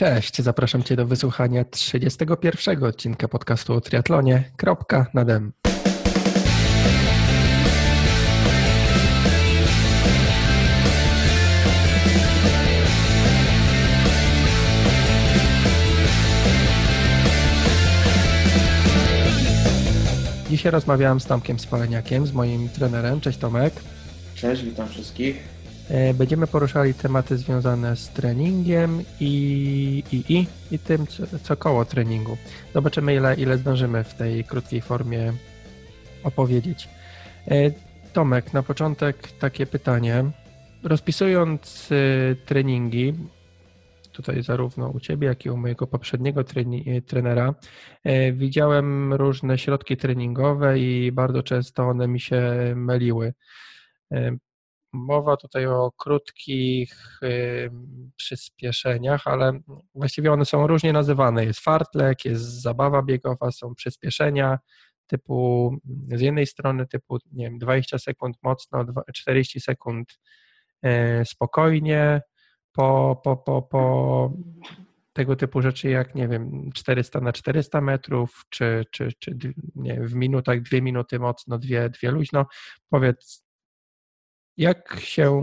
Cześć, 0.00 0.42
zapraszam 0.42 0.82
Cię 0.82 0.96
do 0.96 1.06
wysłuchania 1.06 1.64
31 1.64 2.84
odcinka 2.84 3.28
podcastu 3.28 3.74
o 3.74 3.80
triatlonie. 3.80 4.44
Kropka 4.56 5.06
na 5.14 5.24
dem. 5.24 5.52
Dzisiaj 20.50 20.72
rozmawiałem 20.72 21.20
z 21.20 21.26
Tomkiem 21.26 21.58
Spaleniakiem, 21.58 22.26
z 22.26 22.32
moim 22.32 22.68
trenerem. 22.68 23.20
Cześć 23.20 23.38
Tomek. 23.38 23.74
Cześć, 24.34 24.62
witam 24.62 24.88
wszystkich. 24.88 25.59
E, 25.90 26.14
będziemy 26.14 26.46
poruszali 26.46 26.94
tematy 26.94 27.36
związane 27.36 27.96
z 27.96 28.08
treningiem 28.08 29.02
i, 29.20 30.02
i, 30.12 30.34
i, 30.34 30.46
i 30.70 30.78
tym, 30.78 31.06
co, 31.06 31.38
co 31.42 31.56
koło 31.56 31.84
treningu. 31.84 32.36
Zobaczymy, 32.74 33.14
ile, 33.14 33.34
ile 33.34 33.58
zdążymy 33.58 34.04
w 34.04 34.14
tej 34.14 34.44
krótkiej 34.44 34.80
formie 34.80 35.32
opowiedzieć. 36.24 36.88
E, 37.48 37.70
Tomek, 38.12 38.52
na 38.52 38.62
początek 38.62 39.32
takie 39.32 39.66
pytanie. 39.66 40.24
Rozpisując 40.82 41.88
e, 41.92 42.34
treningi, 42.34 43.14
tutaj 44.12 44.42
zarówno 44.42 44.88
u 44.88 45.00
Ciebie, 45.00 45.28
jak 45.28 45.44
i 45.44 45.50
u 45.50 45.56
mojego 45.56 45.86
poprzedniego 45.86 46.44
trenera, 47.06 47.54
widziałem 48.32 49.14
różne 49.14 49.58
środki 49.58 49.96
treningowe 49.96 50.78
i 50.78 51.12
bardzo 51.12 51.42
często 51.42 51.88
one 51.88 52.08
mi 52.08 52.20
się 52.20 52.42
myliły. 52.76 53.32
Mowa 54.92 55.36
tutaj 55.36 55.66
o 55.66 55.92
krótkich 55.96 57.20
przyspieszeniach, 58.16 59.26
ale 59.26 59.60
właściwie 59.94 60.32
one 60.32 60.44
są 60.44 60.66
różnie 60.66 60.92
nazywane. 60.92 61.44
Jest 61.44 61.60
fartlek, 61.60 62.24
jest 62.24 62.62
zabawa 62.62 63.02
biegowa, 63.02 63.50
są 63.50 63.74
przyspieszenia 63.74 64.58
typu 65.06 65.70
z 66.08 66.20
jednej 66.20 66.46
strony 66.46 66.86
typu 66.86 67.18
nie 67.32 67.44
wiem, 67.44 67.58
20 67.58 67.98
sekund 67.98 68.36
mocno, 68.42 68.84
40 69.14 69.60
sekund 69.60 70.20
e, 70.82 71.24
spokojnie, 71.24 72.20
po, 72.72 73.20
po, 73.24 73.36
po, 73.36 73.62
po 73.62 74.32
tego 75.12 75.36
typu 75.36 75.62
rzeczy 75.62 75.90
jak, 75.90 76.14
nie 76.14 76.28
wiem, 76.28 76.70
400 76.74 77.20
na 77.20 77.32
400 77.32 77.80
metrów, 77.80 78.44
czy, 78.50 78.84
czy, 78.90 79.08
czy 79.18 79.36
nie, 79.74 80.00
w 80.00 80.14
minutach 80.14 80.62
dwie 80.62 80.82
minuty 80.82 81.18
mocno, 81.18 81.58
dwie, 81.58 81.90
dwie 81.90 82.10
luźno. 82.10 82.46
Powiedz, 82.88 83.44
jak 84.60 84.96
się, 85.00 85.40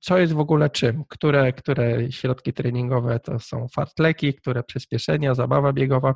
co 0.00 0.18
jest 0.18 0.32
w 0.32 0.38
ogóle 0.38 0.70
czym? 0.70 1.04
Które, 1.08 1.52
które 1.52 2.12
środki 2.12 2.52
treningowe 2.52 3.20
to 3.20 3.38
są 3.38 3.68
fartleki, 3.68 4.34
które 4.34 4.62
przyspieszenia, 4.62 5.34
zabawa 5.34 5.72
biegowa? 5.72 6.14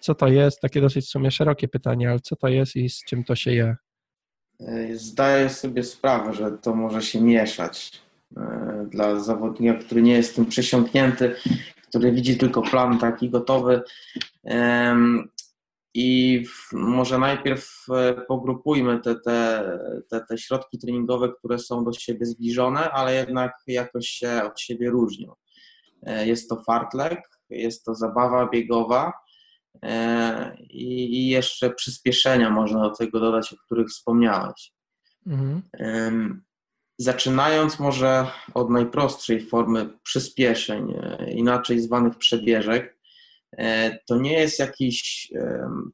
Co 0.00 0.14
to 0.14 0.28
jest? 0.28 0.60
Takie 0.60 0.80
dosyć 0.80 1.04
w 1.04 1.08
sumie 1.08 1.30
szerokie 1.30 1.68
pytanie, 1.68 2.10
ale 2.10 2.20
co 2.20 2.36
to 2.36 2.48
jest 2.48 2.76
i 2.76 2.88
z 2.88 3.04
czym 3.04 3.24
to 3.24 3.34
się 3.34 3.52
je? 3.52 3.76
Zdaję 4.92 5.48
sobie 5.48 5.82
sprawę, 5.82 6.32
że 6.32 6.50
to 6.50 6.74
może 6.74 7.02
się 7.02 7.20
mieszać 7.20 8.02
e, 8.36 8.86
dla 8.90 9.20
zawodnika, 9.20 9.78
który 9.78 10.02
nie 10.02 10.12
jest 10.12 10.36
tym 10.36 10.46
przesiąknięty, 10.46 11.34
który 11.88 12.12
widzi 12.12 12.36
tylko 12.36 12.62
plan 12.62 12.98
taki 12.98 13.30
gotowy. 13.30 13.82
I 15.94 16.42
może 16.72 17.18
najpierw 17.18 17.86
e, 17.90 18.14
pogrupujmy 18.14 19.00
te, 19.00 19.14
te, 19.20 19.68
te, 20.10 20.20
te 20.28 20.38
środki 20.38 20.78
treningowe, 20.78 21.32
które 21.38 21.58
są 21.58 21.84
do 21.84 21.92
siebie 21.92 22.26
zbliżone, 22.26 22.90
ale 22.90 23.14
jednak 23.14 23.52
jakoś 23.66 24.06
się 24.06 24.42
od 24.44 24.60
siebie 24.60 24.90
różnią. 24.90 25.32
E, 26.02 26.26
jest 26.26 26.48
to 26.48 26.62
fartlek, 26.62 27.20
jest 27.50 27.84
to 27.84 27.94
zabawa 27.94 28.48
biegowa 28.48 29.12
e, 29.82 30.56
i, 30.60 31.28
jeszcze 31.28 31.70
przyspieszenia 31.70 32.50
można 32.50 32.82
do 32.82 32.90
tego 32.90 33.20
dodać, 33.20 33.52
o 33.52 33.56
których 33.56 33.88
wspomniałeś. 33.88 34.72
Mhm. 35.26 36.42
Zaczynając 36.98 37.78
może 37.78 38.26
od 38.54 38.70
najprostszej 38.70 39.46
formy 39.46 39.98
przyspieszeń, 40.02 40.94
inaczej 41.28 41.80
zwanych 41.80 42.18
przebieżek, 42.18 42.93
to 44.06 44.16
nie 44.16 44.32
jest 44.32 44.58
jakiś, 44.58 45.28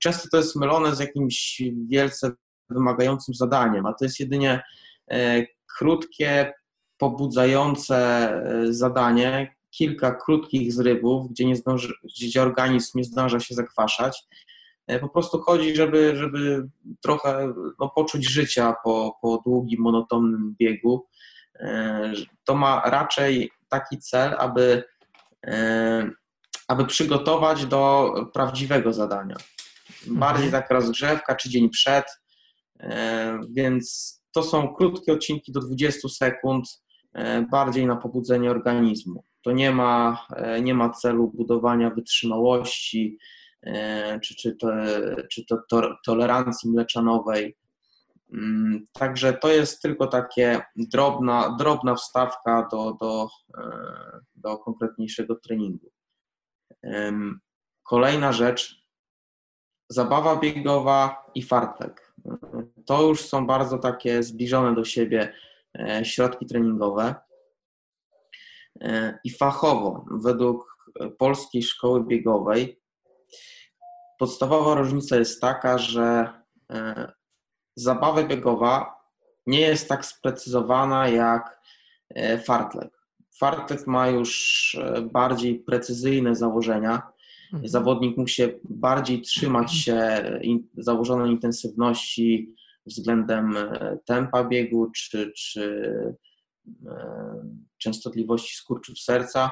często 0.00 0.28
to 0.31 0.37
jest 0.37 0.56
mylone 0.56 0.97
z 0.97 1.00
jakimś 1.00 1.62
wielce 1.88 2.31
wymagającym 2.71 3.34
zadaniem, 3.34 3.87
a 3.87 3.93
to 3.93 4.04
jest 4.04 4.21
jedynie 4.21 4.62
e, 5.10 5.47
krótkie, 5.78 6.53
pobudzające 6.98 7.97
e, 7.97 8.72
zadanie, 8.72 9.54
kilka 9.71 10.15
krótkich 10.15 10.72
zrywów, 10.72 11.31
gdzie, 11.31 11.47
nie 11.47 11.56
zdąży, 11.56 11.94
gdzie 12.04 12.43
organizm 12.43 12.98
nie 12.98 13.04
zdąża 13.04 13.41
się 13.41 13.54
zakwaszać. 13.54 14.22
Po 15.00 15.09
prostu 15.09 15.38
chodzi, 15.38 15.77
żeby, 15.77 16.16
żeby 16.16 16.69
trochę 17.03 17.53
no, 17.81 17.88
poczuć 17.88 18.31
życia 18.31 18.75
po, 18.84 19.19
po 19.22 19.42
długim, 19.47 19.81
monotonnym 19.81 20.54
biegu. 20.59 21.06
To 22.44 22.54
ma 22.54 22.82
raczej 22.84 23.50
taki 23.69 23.98
cel, 23.98 24.34
aby 24.38 24.84
aby 26.70 26.86
przygotować 26.86 27.66
do 27.66 28.12
prawdziwego 28.32 28.92
zadania. 28.92 29.36
Bardziej 30.06 30.47
mhm. 30.47 30.62
taka 30.62 30.75
rozgrzewka 30.75 31.34
czy 31.34 31.50
dzień 31.50 31.70
przed, 31.70 32.04
e, 32.81 33.41
więc 33.50 34.14
to 34.32 34.42
są 34.42 34.75
krótkie 34.75 35.12
odcinki 35.12 35.53
do 35.53 35.60
20 35.60 36.09
sekund, 36.09 36.82
e, 37.14 37.42
bardziej 37.42 37.86
na 37.86 37.97
pobudzenie 37.97 38.50
organizmu. 38.50 39.25
To 39.42 39.53
nie 39.53 39.70
ma, 39.72 40.26
e, 40.36 40.60
nie 40.60 40.75
ma 40.75 40.91
celu 40.91 41.32
budowania 41.34 41.91
wytrzymałości 41.91 43.19
czy, 44.22 44.34
czy, 44.34 44.56
to, 44.56 44.69
czy 45.30 45.44
to, 45.47 45.59
to 45.69 45.97
tolerancji 46.06 46.70
mleczanowej. 46.70 47.56
Mm, 48.32 48.86
także 48.92 49.32
to 49.32 49.48
jest 49.48 49.82
tylko 49.82 50.06
takie 50.06 50.60
drobna, 50.76 51.56
drobna 51.59 51.94
wstawka 51.94 52.69
do, 52.72 52.97
do, 53.00 53.28
do 54.34 54.59
konkretniejszego 54.59 55.34
treningu. 55.34 55.90
Kolejna 57.82 58.32
rzecz, 58.32 58.81
zabawa 59.88 60.36
biegowa 60.36 61.26
i 61.34 61.42
fartlek. 61.42 62.14
To 62.86 63.03
już 63.03 63.20
są 63.20 63.47
bardzo 63.47 63.78
takie 63.78 64.22
zbliżone 64.22 64.75
do 64.75 64.84
siebie 64.84 65.32
e, 65.78 66.04
środki 66.04 66.47
treningowe. 66.47 67.14
E, 68.80 69.19
I 69.25 69.30
fachowo, 69.30 70.04
według 70.10 70.76
Polskiej 71.19 71.62
Szkoły 71.62 72.04
Biegowej, 72.04 72.80
podstawowa 74.19 74.75
różnica 74.75 75.16
jest 75.16 75.41
taka, 75.41 75.78
że 75.78 76.32
e, 76.70 77.12
zabawa 77.76 78.22
biegowa 78.22 79.00
nie 79.47 79.60
jest 79.60 79.88
tak 79.88 80.06
sprecyzowana 80.06 81.09
jak 81.09 81.60
fartlek. 82.44 83.00
Fartlek 83.41 83.87
ma 83.87 84.09
już 84.09 84.75
e, 84.81 85.03
bardziej 85.03 85.59
precyzyjne 85.59 86.34
założenia. 86.34 87.03
Mhm. 87.53 87.69
Zawodnik 87.69 88.17
musi 88.17 88.43
bardziej 88.65 89.21
trzymać 89.21 89.75
się 89.75 90.25
założonej 90.77 91.31
intensywności 91.31 92.55
względem 92.87 93.56
e, 93.56 93.99
tempa 94.05 94.45
biegu 94.45 94.91
czy, 94.97 95.33
czy 95.37 95.95
e, 96.87 97.34
częstotliwości 97.78 98.56
skurczów 98.56 98.99
serca. 98.99 99.51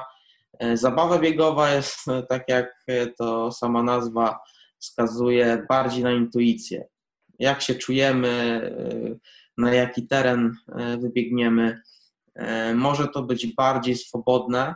Zabawa 0.73 1.19
biegowa 1.19 1.73
jest, 1.73 2.05
tak 2.29 2.43
jak 2.47 2.85
to 3.17 3.51
sama 3.51 3.83
nazwa 3.83 4.39
wskazuje, 4.79 5.65
bardziej 5.69 6.03
na 6.03 6.11
intuicję. 6.11 6.87
Jak 7.39 7.61
się 7.61 7.75
czujemy, 7.75 8.61
na 9.57 9.73
jaki 9.73 10.07
teren 10.07 10.55
wybiegniemy, 10.99 11.81
może 12.75 13.07
to 13.07 13.23
być 13.23 13.55
bardziej 13.55 13.95
swobodne. 13.95 14.75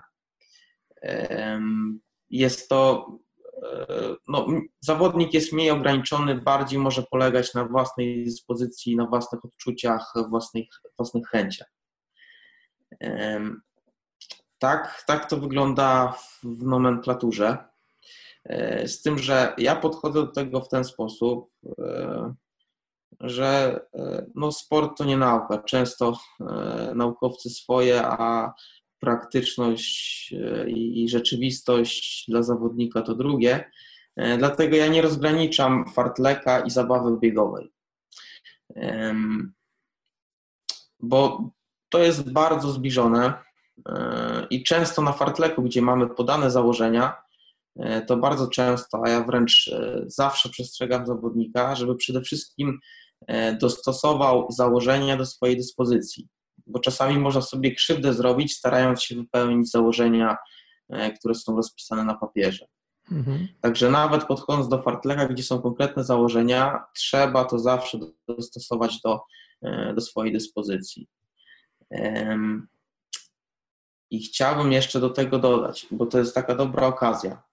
Jest 2.30 2.70
to, 2.70 3.08
e, 3.64 4.16
no, 4.28 4.48
zawodnik 4.80 5.34
jest 5.34 5.54
mniej 5.54 5.72
ograniczony, 5.72 6.36
bardziej 6.36 6.80
może 6.80 7.04
polegać 7.04 7.54
na 7.54 7.66
własnej 7.66 8.26
dyspozycji, 8.26 8.96
na 8.96 9.06
własnych 9.06 9.46
odczuciach, 9.46 10.14
własnych, 10.30 10.66
własnych 10.98 11.28
chęciach. 11.28 11.68
Tak, 14.60 15.04
tak 15.08 15.30
to 15.30 15.38
wygląda 15.38 16.18
w 16.44 16.64
nomenklaturze. 16.64 17.58
E, 18.46 18.88
z 18.88 19.02
tym, 19.02 19.20
że 19.20 19.54
ja 19.58 19.76
podchodzę 19.76 20.22
do 20.22 20.32
tego 20.32 20.62
w 20.62 20.70
ten 20.70 20.84
sposób, 20.84 21.52
że 23.24 23.80
e, 23.94 24.26
no, 24.36 24.52
sport 24.52 24.98
to 24.98 25.06
nie 25.06 25.18
nauka. 25.18 25.58
Często 25.58 26.18
e, 26.40 26.92
naukowcy 26.96 27.50
swoje, 27.50 28.08
a 28.08 28.54
praktyczność 29.00 30.34
e, 30.34 30.70
i 30.70 31.10
rzeczywistość 31.10 32.26
dla 32.28 32.44
zawodnika 32.44 33.02
to 33.02 33.16
drugie. 33.16 33.72
Dlatego 34.38 34.76
ja 34.76 34.88
nie 34.88 35.02
rozgraniczam 35.02 35.86
fartleka 35.94 36.60
i 36.60 36.70
zabawy 36.70 37.18
biegowej. 37.20 37.72
Bo 41.00 41.50
to 41.90 42.00
jest 42.00 42.32
bardzo 42.32 42.72
zbliżone. 42.72 43.34
I 44.50 44.64
często 44.64 45.02
na 45.02 45.14
fartleku, 45.14 45.62
gdzie 45.62 45.82
mamy 45.82 46.10
podane 46.10 46.52
założenia, 46.52 47.22
to 48.08 48.18
bardzo 48.18 48.48
często, 48.48 49.02
a 49.06 49.10
ja 49.10 49.24
wręcz 49.24 49.72
zawsze 50.06 50.50
przestrzegam 50.50 51.06
zawodnika, 51.06 51.76
żeby 51.76 51.96
przede 51.96 52.22
wszystkim 52.22 52.80
dostosował 53.62 54.48
założenia 54.52 55.18
do 55.18 55.26
swojej 55.26 55.58
dyspozycji, 55.58 56.28
bo 56.68 56.80
czasami 56.80 57.18
można 57.18 57.42
sobie 57.42 57.76
krzywdę 57.76 58.14
zrobić, 58.14 58.54
starając 58.54 59.04
się 59.04 59.16
wypełnić 59.16 59.72
założenia, 59.72 60.38
które 61.20 61.36
są 61.36 61.56
rozpisane 61.56 62.04
na 62.04 62.14
papierze. 62.14 62.66
Mhm. 63.12 63.48
Także 63.62 63.92
nawet 63.92 64.24
podchodząc 64.24 64.70
do 64.70 64.82
fartleka, 64.82 65.28
gdzie 65.28 65.44
są 65.44 65.62
konkretne 65.62 66.04
założenia, 66.04 66.84
trzeba 66.96 67.46
to 67.46 67.60
zawsze 67.60 68.00
dostosować 68.28 69.02
do, 69.02 69.22
e, 69.62 69.94
do 69.94 70.02
swojej 70.02 70.34
dyspozycji. 70.34 71.08
I 74.12 74.24
chciałbym 74.24 74.72
jeszcze 74.72 75.00
do 75.00 75.10
tego 75.10 75.40
dodać, 75.40 75.88
bo 75.92 76.06
to 76.06 76.20
jest 76.20 76.36
taka 76.36 76.56
dobra 76.56 76.88
okazja, 76.88 77.44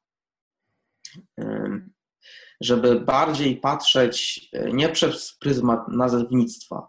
żeby 2.61 3.01
bardziej 3.01 3.57
patrzeć 3.57 4.49
e, 4.53 4.73
nie 4.73 4.89
przez 4.89 5.37
pryzmat 5.41 5.89
nazewnictwa, 5.89 6.89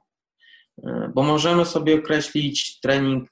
e, 0.84 1.12
bo 1.16 1.24
możemy 1.24 1.66
sobie 1.66 1.96
określić 1.96 2.80
trening, 2.80 3.32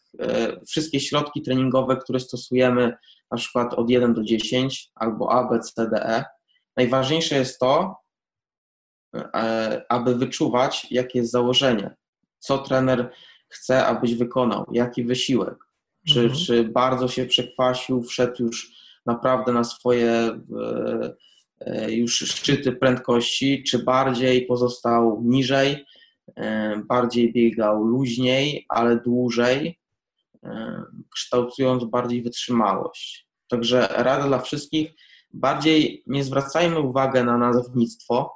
wszystkie 0.67 0.99
środki 0.99 1.41
treningowe, 1.41 1.97
które 1.97 2.19
stosujemy 2.19 2.97
na 3.31 3.37
przykład 3.37 3.73
od 3.73 3.89
1 3.89 4.13
do 4.13 4.23
10 4.23 4.91
albo 4.95 5.31
A, 5.31 5.49
B, 5.49 5.59
C, 5.59 5.89
D, 5.89 6.05
E. 6.05 6.25
Najważniejsze 6.77 7.35
jest 7.35 7.59
to, 7.59 7.95
e, 9.15 9.81
aby 9.89 10.15
wyczuwać, 10.15 10.87
jakie 10.91 11.19
jest 11.19 11.31
założenie, 11.31 11.95
co 12.39 12.57
trener 12.57 13.11
chce, 13.49 13.85
abyś 13.85 14.15
wykonał, 14.15 14.65
jaki 14.71 15.03
wysiłek. 15.03 15.57
Czy, 16.07 16.19
mhm. 16.19 16.39
czy 16.39 16.63
bardzo 16.63 17.07
się 17.07 17.25
przekwasił, 17.25 18.03
wszedł 18.03 18.43
już 18.43 18.71
naprawdę 19.05 19.53
na 19.53 19.63
swoje 19.63 20.11
e, 20.11 20.39
e, 20.61 21.13
już 21.87 22.17
szczyty 22.17 22.71
prędkości, 22.71 23.63
czy 23.63 23.79
bardziej 23.79 24.45
pozostał 24.45 25.21
niżej, 25.23 25.85
bardziej 26.87 27.33
biegał 27.33 27.83
luźniej, 27.83 28.65
ale 28.69 28.99
dłużej, 28.99 29.79
kształtując 31.13 31.83
bardziej 31.83 32.23
wytrzymałość. 32.23 33.27
Także 33.47 33.87
rada 33.91 34.27
dla 34.27 34.39
wszystkich, 34.39 34.91
bardziej 35.33 36.03
nie 36.07 36.23
zwracajmy 36.23 36.79
uwagi 36.79 37.23
na 37.23 37.37
nazewnictwo, 37.37 38.31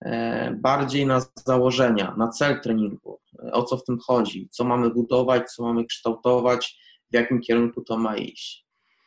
e, 0.00 0.50
bardziej 0.60 1.06
na 1.06 1.26
założenia, 1.46 2.14
na 2.18 2.28
cel 2.28 2.60
treningu, 2.60 3.20
o 3.52 3.62
co 3.62 3.76
w 3.76 3.84
tym 3.84 3.98
chodzi, 3.98 4.48
co 4.50 4.64
mamy 4.64 4.90
budować, 4.90 5.50
co 5.50 5.62
mamy 5.62 5.84
kształtować, 5.84 6.78
w 7.10 7.14
jakim 7.14 7.40
kierunku 7.40 7.82
to 7.82 7.98
ma 7.98 8.16
iść. 8.16 8.66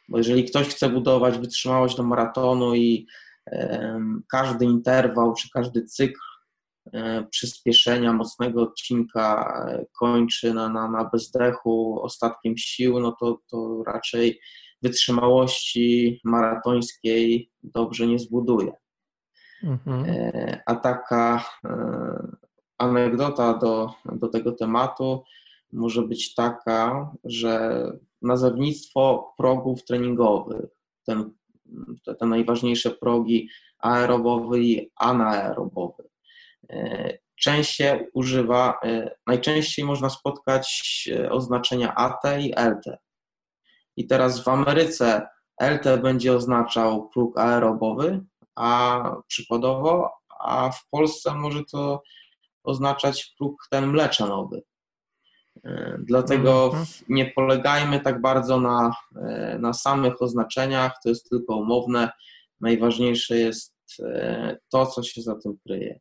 Bo 0.09 0.17
jeżeli 0.17 0.43
ktoś 0.43 0.67
chce 0.67 0.89
budować 0.89 1.37
wytrzymałość 1.37 1.95
do 1.95 2.03
maratonu 2.03 2.75
i 2.75 3.07
każdy 4.31 4.65
interwał 4.65 5.33
czy 5.33 5.49
każdy 5.53 5.83
cykl 5.83 6.19
E, 6.93 7.23
przyspieszenia 7.31 8.13
mocnego 8.13 8.61
odcinka 8.61 9.55
e, 9.67 9.85
kończy 9.99 10.53
na, 10.53 10.69
na, 10.69 10.89
na 10.89 11.05
bezdechu 11.05 11.99
ostatkiem 12.01 12.57
sił, 12.57 12.99
no 12.99 13.15
to, 13.19 13.39
to 13.49 13.83
raczej 13.87 14.39
wytrzymałości 14.81 16.19
maratońskiej 16.23 17.51
dobrze 17.63 18.07
nie 18.07 18.19
zbuduje. 18.19 18.71
Mhm. 19.63 20.05
E, 20.07 20.61
a 20.65 20.75
taka 20.75 21.45
anegdota 22.77 23.53
do, 23.53 23.93
do 24.05 24.27
tego 24.27 24.51
tematu 24.51 25.23
może 25.73 26.01
być 26.01 26.35
taka, 26.35 27.11
że 27.23 27.83
nazewnictwo 28.21 29.33
progów 29.37 29.85
treningowych, 29.85 30.69
ten, 31.05 31.31
te, 32.05 32.15
te 32.15 32.25
najważniejsze 32.25 32.91
progi 32.91 33.49
aerobowy 33.79 34.63
i 34.63 34.91
anaerobowy, 34.95 36.09
częściej 37.39 38.07
używa, 38.13 38.79
e, 38.83 39.15
najczęściej 39.27 39.85
można 39.85 40.09
spotkać 40.09 41.09
e, 41.13 41.31
oznaczenia 41.31 41.95
AT 41.95 42.21
i 42.39 42.53
LT. 42.55 42.97
I 43.97 44.07
teraz 44.07 44.43
w 44.43 44.47
Ameryce 44.47 45.27
LT 45.61 46.01
będzie 46.01 46.33
oznaczał 46.33 47.09
próg 47.09 47.39
aerobowy, 47.39 48.25
a 48.55 49.03
przykładowo, 49.27 50.11
a 50.39 50.71
w 50.71 50.89
Polsce 50.89 51.35
może 51.35 51.63
to 51.71 52.03
oznaczać 52.63 53.33
próg 53.37 53.67
ten 53.69 53.87
mleczanowy. 53.87 54.61
E, 55.65 55.97
dlatego 55.99 56.65
mhm. 56.65 56.85
nie 57.09 57.25
polegajmy 57.25 57.99
tak 57.99 58.21
bardzo 58.21 58.59
na, 58.59 58.91
na 59.59 59.73
samych 59.73 60.21
oznaczeniach, 60.21 60.93
to 61.03 61.09
jest 61.09 61.29
tylko 61.29 61.55
umowne. 61.55 62.09
Najważniejsze 62.61 63.37
jest 63.37 63.75
to, 64.69 64.85
co 64.85 65.03
się 65.03 65.21
za 65.21 65.35
tym 65.35 65.57
kryje. 65.65 65.99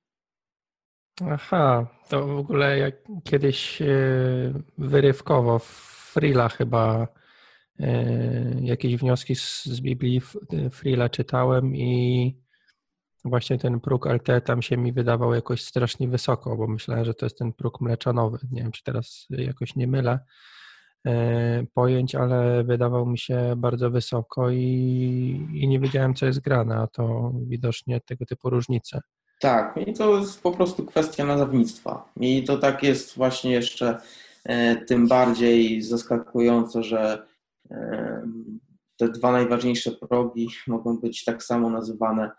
Aha, 1.30 1.86
to 2.08 2.26
w 2.26 2.38
ogóle 2.38 2.78
jak 2.78 2.94
kiedyś 3.24 3.82
e, 3.82 3.86
wyrywkowo 4.78 5.58
w 5.58 5.64
Frila 6.12 6.48
chyba 6.48 7.08
e, 7.80 8.60
jakieś 8.60 8.96
wnioski 8.96 9.34
z, 9.34 9.64
z 9.64 9.80
Biblii 9.80 10.20
Frila 10.70 11.08
czytałem 11.08 11.76
i 11.76 12.47
właśnie 13.28 13.58
ten 13.58 13.80
próg 13.80 14.06
LT 14.06 14.44
tam 14.44 14.62
się 14.62 14.76
mi 14.76 14.92
wydawał 14.92 15.34
jakoś 15.34 15.64
strasznie 15.64 16.08
wysoko, 16.08 16.56
bo 16.56 16.66
myślałem, 16.66 17.04
że 17.04 17.14
to 17.14 17.26
jest 17.26 17.38
ten 17.38 17.52
próg 17.52 17.80
mleczanowy. 17.80 18.38
Nie 18.50 18.62
wiem, 18.62 18.72
czy 18.72 18.84
teraz 18.84 19.26
jakoś 19.30 19.76
nie 19.76 19.86
mylę 19.86 20.18
e, 21.06 21.64
pojęć, 21.74 22.14
ale 22.14 22.64
wydawał 22.64 23.06
mi 23.06 23.18
się 23.18 23.54
bardzo 23.56 23.90
wysoko 23.90 24.50
i, 24.50 25.48
i 25.54 25.68
nie 25.68 25.80
wiedziałem, 25.80 26.14
co 26.14 26.26
jest 26.26 26.40
grane, 26.40 26.76
a 26.76 26.86
to 26.86 27.32
widocznie 27.46 28.00
tego 28.00 28.26
typu 28.26 28.50
różnice. 28.50 29.00
Tak, 29.40 29.76
i 29.86 29.92
to 29.92 30.18
jest 30.18 30.42
po 30.42 30.52
prostu 30.52 30.86
kwestia 30.86 31.24
nazewnictwa. 31.24 32.12
I 32.20 32.44
to 32.44 32.58
tak 32.58 32.82
jest 32.82 33.16
właśnie 33.16 33.52
jeszcze 33.52 34.00
e, 34.44 34.76
tym 34.76 35.08
bardziej 35.08 35.82
zaskakująco, 35.82 36.82
że 36.82 37.26
e, 37.70 38.22
te 38.96 39.08
dwa 39.08 39.32
najważniejsze 39.32 39.92
progi 39.92 40.48
mogą 40.66 40.98
być 40.98 41.24
tak 41.24 41.42
samo 41.42 41.70
nazywane 41.70 42.30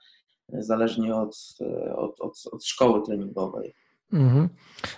zależnie 0.53 1.15
od, 1.15 1.57
od, 1.95 2.21
od, 2.21 2.33
od 2.51 2.65
szkoły 2.65 3.01
treningowej. 3.05 3.73
Mhm. 4.13 4.49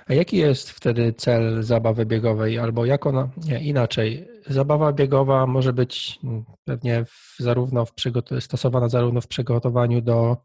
A 0.08 0.14
jaki 0.14 0.38
jest 0.38 0.70
wtedy 0.70 1.14
cel 1.14 1.64
zabawy 1.64 2.06
biegowej, 2.06 2.60
albo 2.60 2.86
jak 2.86 3.06
ona, 3.06 3.30
nie, 3.46 3.64
inaczej, 3.64 4.28
zabawa 4.48 4.94
biegowa 4.94 5.48
może 5.48 5.74
być 5.74 6.20
mm, 6.24 6.44
pewnie 6.66 7.06
w, 7.06 7.36
zarówno 7.40 7.86
w 7.86 7.94
stosowana 8.40 8.90
zarówno 8.90 9.22
w 9.22 9.28
przygotowaniu 9.28 10.02
do 10.02 10.38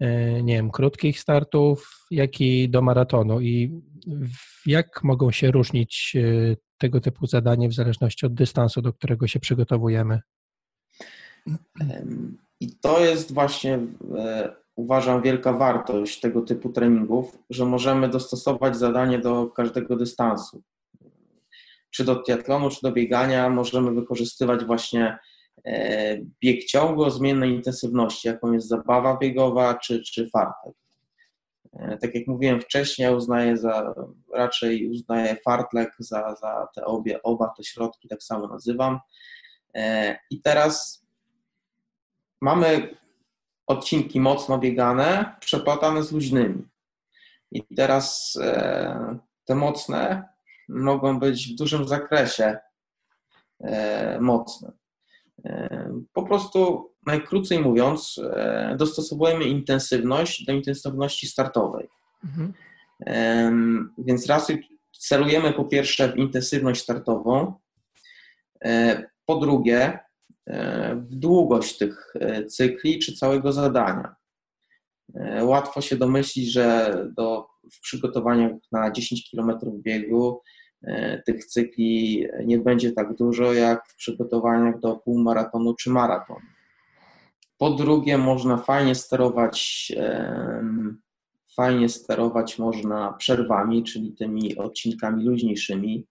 E, 0.00 0.42
nie 0.42 0.54
wiem, 0.54 0.70
krótkich 0.70 1.20
startów, 1.20 2.06
jak 2.10 2.40
i 2.40 2.68
do 2.68 2.82
maratonu. 2.82 3.40
I 3.40 3.82
jak 4.66 5.04
mogą 5.04 5.30
się 5.30 5.50
różnić 5.50 6.16
e, 6.16 6.56
tego 6.78 7.00
typu 7.00 7.26
zadania 7.26 7.68
w 7.68 7.72
zależności 7.72 8.26
od 8.26 8.34
dystansu, 8.34 8.82
do 8.82 8.92
którego 8.92 9.26
się 9.26 9.40
przygotowujemy? 9.40 10.20
I 12.60 12.76
to 12.80 13.00
jest 13.00 13.34
właśnie, 13.34 13.78
e, 14.18 14.54
uważam, 14.76 15.22
wielka 15.22 15.52
wartość 15.52 16.20
tego 16.20 16.42
typu 16.42 16.68
treningów, 16.68 17.38
że 17.50 17.64
możemy 17.64 18.08
dostosować 18.08 18.76
zadanie 18.76 19.18
do 19.18 19.46
każdego 19.46 19.96
dystansu. 19.96 20.62
Czy 21.90 22.04
do 22.04 22.16
triatlonu, 22.16 22.70
czy 22.70 22.78
do 22.82 22.92
biegania 22.92 23.50
możemy 23.50 23.92
wykorzystywać 23.92 24.64
właśnie 24.64 25.18
E, 25.66 26.16
bieg 26.40 26.64
ciągu 26.64 27.02
o 27.02 27.10
zmiennej 27.10 27.50
intensywności, 27.50 28.28
jaką 28.28 28.52
jest 28.52 28.68
zabawa 28.68 29.16
biegowa 29.16 29.74
czy, 29.74 30.02
czy 30.02 30.30
fartlek. 30.30 30.74
E, 31.72 31.98
tak 31.98 32.14
jak 32.14 32.26
mówiłem 32.26 32.60
wcześniej, 32.60 33.14
uznaję 33.14 33.56
za, 33.56 33.94
raczej 34.34 34.90
uznaję 34.90 35.36
fartlek 35.44 35.94
za, 35.98 36.34
za 36.34 36.68
te 36.74 36.84
obie, 36.84 37.22
oba 37.22 37.54
te 37.56 37.64
środki, 37.64 38.08
tak 38.08 38.22
samo 38.22 38.46
nazywam. 38.46 39.00
E, 39.74 40.18
I 40.30 40.42
teraz 40.42 41.05
mamy 42.40 42.96
odcinki 43.66 44.20
mocno 44.20 44.58
biegane, 44.58 45.36
przeplatane 45.40 46.02
z 46.02 46.12
luźnymi. 46.12 46.68
I 47.52 47.62
teraz 47.76 48.38
te 49.44 49.54
mocne 49.54 50.28
mogą 50.68 51.18
być 51.18 51.52
w 51.52 51.56
dużym 51.56 51.88
zakresie 51.88 52.58
mocne. 54.20 54.72
Po 56.12 56.22
prostu, 56.22 56.90
najkrócej 57.06 57.60
mówiąc, 57.60 58.20
e, 58.32 58.74
dostosowujemy 58.78 59.44
intensywność 59.44 60.44
do 60.44 60.52
intensywności 60.52 61.26
startowej. 61.26 61.88
Mhm. 62.24 62.52
Więc 63.98 64.26
raz 64.26 64.52
celujemy 64.98 65.52
po 65.52 65.64
pierwsze 65.64 66.12
w 66.12 66.16
intensywność 66.16 66.82
startową, 66.82 67.54
e, 68.64 69.02
po 69.26 69.36
drugie 69.36 69.78
e, 69.82 70.05
w 70.96 71.14
długość 71.14 71.78
tych 71.78 72.14
cykli 72.48 72.98
czy 72.98 73.16
całego 73.16 73.52
zadania. 73.52 74.14
Łatwo 75.42 75.80
się 75.80 75.96
domyślić, 75.96 76.52
że 76.52 76.96
do, 77.16 77.46
w 77.72 77.80
przygotowaniach 77.80 78.52
na 78.72 78.90
10 78.90 79.30
km 79.30 79.58
biegu 79.82 80.40
tych 81.26 81.44
cykli 81.44 82.26
nie 82.44 82.58
będzie 82.58 82.92
tak 82.92 83.14
dużo 83.14 83.52
jak 83.52 83.88
w 83.88 83.96
przygotowaniach 83.96 84.80
do 84.80 84.96
półmaratonu 84.96 85.74
czy 85.74 85.90
maratonu. 85.90 86.46
Po 87.58 87.70
drugie, 87.70 88.18
można 88.18 88.56
fajnie 88.56 88.94
sterować, 88.94 89.92
fajnie 91.56 91.88
sterować 91.88 92.58
można 92.58 93.12
przerwami, 93.12 93.84
czyli 93.84 94.12
tymi 94.12 94.56
odcinkami 94.56 95.24
luźniejszymi. 95.24 96.06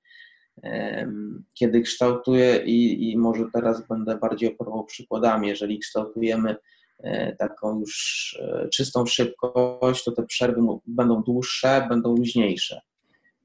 Kiedy 1.53 1.81
kształtuję 1.81 2.57
i, 2.65 3.11
i 3.11 3.17
może 3.17 3.45
teraz 3.53 3.87
będę 3.87 4.17
bardziej 4.17 4.53
operował 4.53 4.85
przykładami, 4.85 5.47
jeżeli 5.47 5.79
kształtujemy 5.79 6.55
e, 6.99 7.35
taką 7.35 7.79
już 7.79 8.37
e, 8.41 8.69
czystą 8.69 9.05
szybkość, 9.05 10.03
to 10.03 10.11
te 10.11 10.23
przerwy 10.23 10.61
będą 10.87 11.23
dłuższe, 11.23 11.85
będą 11.89 12.15
luźniejsze. 12.15 12.81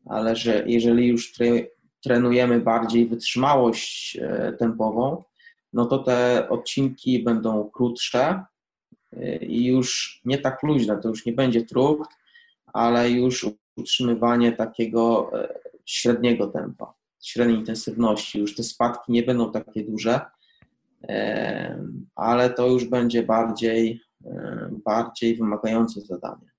Ale 0.07 0.37
że 0.37 0.65
jeżeli 0.67 1.07
już 1.07 1.33
trenujemy 2.03 2.61
bardziej 2.61 3.07
wytrzymałość 3.07 4.19
e, 4.23 4.53
tempową, 4.53 5.25
no 5.73 5.87
to 5.87 5.99
te 5.99 6.49
odcinki 6.49 7.23
będą 7.23 7.71
krótsze 7.71 8.45
i 9.41 9.65
już 9.65 10.21
nie 10.25 10.39
tak 10.39 10.63
luźne, 10.63 10.99
to 11.03 11.09
już 11.09 11.27
nie 11.27 11.33
będzie 11.33 11.65
trukt, 11.65 12.11
ale 12.67 13.11
już 13.11 13.47
utrzymywanie 13.77 14.53
takiego 14.53 15.31
średniego 15.87 16.47
tempa, 16.47 16.95
średniej 17.23 17.59
intensywności. 17.59 18.39
Już 18.39 18.57
te 18.57 18.63
spadki 18.63 19.13
nie 19.13 19.23
będą 19.23 19.53
takie 19.53 19.85
duże, 19.85 20.21
ale 22.15 22.51
to 22.51 22.67
już 22.67 22.85
będzie 22.85 23.23
bardziej, 23.23 24.01
bardziej 24.85 25.37
wymagające 25.37 26.01
zadanie. 26.01 26.51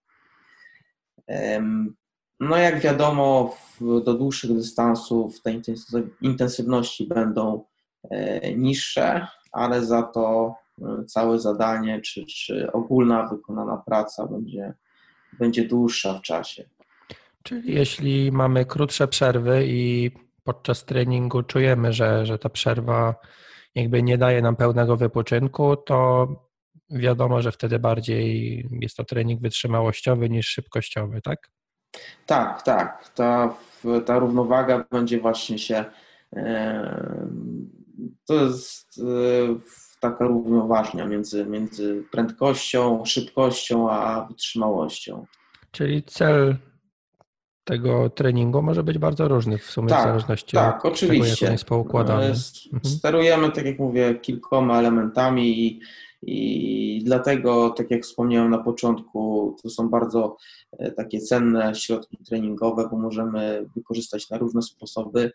No 2.39 2.57
jak 2.57 2.79
wiadomo, 2.79 3.55
do 3.81 4.13
dłuższych 4.13 4.53
dystansów 4.53 5.41
te 5.41 5.61
intensywności 6.21 7.07
będą 7.07 7.63
E, 8.09 8.55
niższe, 8.55 9.27
ale 9.51 9.85
za 9.85 10.03
to 10.03 10.55
e, 10.81 11.05
całe 11.05 11.39
zadanie 11.39 12.01
czy, 12.01 12.25
czy 12.25 12.71
ogólna 12.71 13.27
wykonana 13.27 13.77
praca 13.77 14.27
będzie, 14.27 14.73
będzie 15.39 15.67
dłuższa 15.67 16.13
w 16.13 16.21
czasie. 16.21 16.69
Czyli 17.43 17.73
jeśli 17.73 18.31
mamy 18.31 18.65
krótsze 18.65 19.07
przerwy 19.07 19.63
i 19.67 20.11
podczas 20.43 20.85
treningu 20.85 21.43
czujemy, 21.43 21.93
że, 21.93 22.25
że 22.25 22.39
ta 22.39 22.49
przerwa 22.49 23.15
jakby 23.75 24.03
nie 24.03 24.17
daje 24.17 24.41
nam 24.41 24.55
pełnego 24.55 24.97
wypoczynku, 24.97 25.77
to 25.77 26.27
wiadomo, 26.89 27.41
że 27.41 27.51
wtedy 27.51 27.79
bardziej 27.79 28.67
jest 28.81 28.97
to 28.97 29.03
trening 29.03 29.41
wytrzymałościowy 29.41 30.29
niż 30.29 30.47
szybkościowy, 30.47 31.21
tak? 31.21 31.51
Tak, 32.25 32.61
tak. 32.61 33.09
Ta, 33.09 33.55
ta 34.05 34.19
równowaga 34.19 34.85
będzie 34.91 35.19
właśnie 35.19 35.59
się 35.59 35.85
to 38.25 38.33
jest 38.33 38.99
e, 38.99 39.59
taka 39.99 40.25
równoważnia 40.25 41.05
między, 41.05 41.45
między 41.45 42.03
prędkością, 42.11 43.05
szybkością, 43.05 43.91
a 43.91 44.25
wytrzymałością. 44.25 45.25
Czyli 45.71 46.03
cel 46.03 46.55
tego 47.63 48.09
treningu 48.09 48.61
może 48.61 48.83
być 48.83 48.97
bardzo 48.97 49.27
różny 49.27 49.57
w 49.57 49.63
sumie 49.63 49.89
tak, 49.89 49.99
w 49.99 50.03
zależności 50.03 50.57
tak, 50.57 50.85
od 50.85 50.93
oczywiście. 50.93 51.23
tego, 51.23 51.35
jak 51.35 51.49
on 51.49 51.51
jest 51.51 51.65
poukładany. 51.65 52.23
E, 52.23 52.27
mhm. 52.73 52.81
Sterujemy, 52.85 53.51
tak 53.51 53.65
jak 53.65 53.79
mówię, 53.79 54.15
kilkoma 54.15 54.79
elementami 54.79 55.59
i, 55.59 55.81
i 56.21 57.03
dlatego, 57.03 57.69
tak 57.69 57.91
jak 57.91 58.03
wspomniałem 58.03 58.51
na 58.51 58.57
początku, 58.57 59.55
to 59.63 59.69
są 59.69 59.89
bardzo 59.89 60.37
e, 60.71 60.91
takie 60.91 61.19
cenne 61.19 61.75
środki 61.75 62.17
treningowe, 62.17 62.89
bo 62.91 62.97
możemy 62.97 63.65
wykorzystać 63.75 64.29
na 64.29 64.37
różne 64.37 64.61
sposoby 64.61 65.31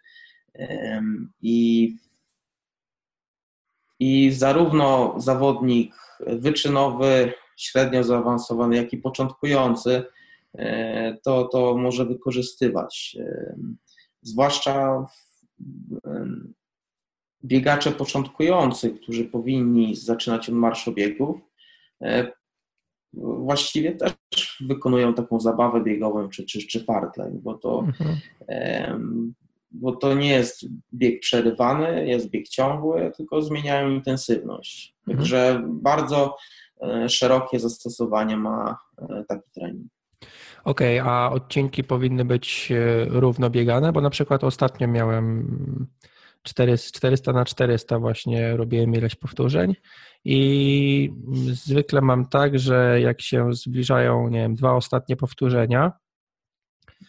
i 1.43 1.97
i 4.01 4.33
zarówno 4.33 5.15
zawodnik 5.17 5.95
wyczynowy, 6.27 7.33
średnio 7.57 8.05
zaawansowany, 8.05 8.77
jak 8.77 8.93
i 8.93 8.99
początkujący 8.99 10.05
to, 11.23 11.45
to 11.45 11.77
może 11.77 12.07
wykorzystywać. 12.07 13.17
E, 13.21 13.57
zwłaszcza 14.23 15.07
biegacze 17.45 17.93
początkujący, 17.93 18.91
którzy 18.91 19.25
powinni 19.25 19.97
zaczynać 19.97 20.49
od 20.49 20.55
marszobiegów, 20.55 21.41
e, 22.03 22.33
właściwie 23.15 23.93
też 23.93 24.63
wykonują 24.67 25.15
taką 25.15 25.41
zabawę 25.41 25.85
biegową 25.85 26.29
czy, 26.29 26.45
czy, 26.45 26.67
czy 26.67 26.85
fartlek, 26.85 27.33
bo 27.35 27.55
to 27.55 27.79
mhm 27.79 28.17
bo 29.71 29.97
to 29.97 30.15
nie 30.15 30.29
jest 30.29 30.67
bieg 30.95 31.21
przerywany, 31.21 32.07
jest 32.07 32.31
bieg 32.31 32.49
ciągły, 32.49 33.13
tylko 33.17 33.43
zmieniają 33.43 33.91
intensywność. 33.91 34.95
Mhm. 34.99 35.19
Także 35.19 35.63
bardzo 35.67 36.37
e, 36.83 37.09
szerokie 37.09 37.61
zastosowanie 37.61 38.37
ma 38.37 38.79
e, 38.99 39.25
taki 39.29 39.51
trening. 39.55 39.87
Okej, 40.67 41.01
okay, 41.01 41.13
a 41.13 41.31
odcinki 41.31 41.85
powinny 41.85 42.25
być 42.25 42.73
e, 42.73 43.05
równo 43.05 43.51
biegane, 43.51 43.93
bo 43.93 44.01
na 44.01 44.11
przykład 44.11 44.45
ostatnio 44.45 44.89
miałem 44.89 45.87
400 46.43 47.33
na 47.33 47.45
400 47.45 47.99
właśnie 47.99 48.57
robiłem 48.57 48.95
ileś 48.95 49.15
powtórzeń 49.15 49.75
i 50.25 51.13
zwykle 51.53 52.01
mam 52.01 52.29
tak, 52.29 52.59
że 52.59 53.01
jak 53.01 53.23
się 53.23 53.53
zbliżają, 53.53 54.29
nie 54.29 54.39
wiem, 54.39 54.55
dwa 54.55 54.73
ostatnie 54.73 55.17
powtórzenia, 55.17 55.93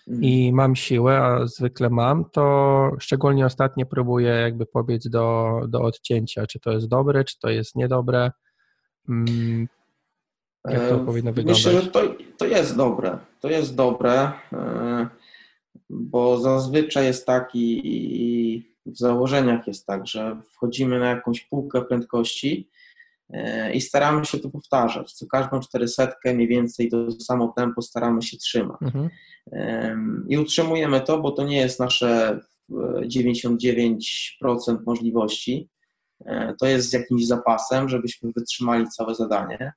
i 0.07 0.53
mam 0.53 0.75
siłę, 0.75 1.19
a 1.19 1.47
zwykle 1.47 1.89
mam, 1.89 2.29
to 2.29 2.91
szczególnie 2.99 3.45
ostatnio 3.45 3.85
próbuję 3.85 4.29
jakby 4.29 4.65
pobiec 4.65 5.09
do, 5.09 5.59
do 5.67 5.81
odcięcia, 5.81 6.47
czy 6.47 6.59
to 6.59 6.71
jest 6.71 6.87
dobre, 6.87 7.23
czy 7.23 7.39
to 7.39 7.49
jest 7.49 7.75
niedobre. 7.75 8.31
Jak 10.69 10.89
to 10.89 10.95
e, 10.95 11.05
powinno 11.05 11.33
wyglądać? 11.33 11.65
Myślę, 11.65 11.81
że 11.81 11.87
to, 11.87 12.01
to 12.37 12.45
jest 12.45 12.75
dobre. 12.75 13.17
To 13.39 13.49
jest 13.49 13.75
dobre, 13.75 14.31
e, 14.53 15.07
bo 15.89 16.37
zazwyczaj 16.37 17.05
jest 17.05 17.25
tak 17.25 17.49
i, 17.53 18.77
w 18.85 18.97
założeniach 18.97 19.67
jest 19.67 19.85
tak, 19.85 20.07
że 20.07 20.41
wchodzimy 20.53 20.99
na 20.99 21.09
jakąś 21.09 21.41
półkę 21.41 21.81
prędkości 21.81 22.69
e, 23.29 23.73
i 23.73 23.81
staramy 23.81 24.25
się 24.25 24.39
to 24.39 24.49
powtarzać. 24.49 25.13
Co 25.13 25.27
każdą 25.27 25.59
400 25.59 26.13
mniej 26.25 26.47
więcej 26.47 26.89
to 26.89 27.11
samo 27.11 27.53
tempo 27.57 27.81
staramy 27.81 28.21
się 28.21 28.37
trzymać. 28.37 28.81
Mhm. 28.81 29.09
I 30.29 30.37
utrzymujemy 30.37 31.01
to, 31.01 31.19
bo 31.19 31.31
to 31.31 31.43
nie 31.43 31.57
jest 31.57 31.79
nasze 31.79 32.39
99% 32.71 34.77
możliwości. 34.85 35.69
To 36.59 36.67
jest 36.67 36.89
z 36.89 36.93
jakimś 36.93 37.27
zapasem, 37.27 37.89
żebyśmy 37.89 38.31
wytrzymali 38.35 38.87
całe 38.87 39.15
zadanie. 39.15 39.73